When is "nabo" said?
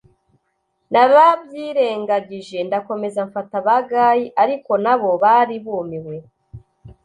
4.83-5.09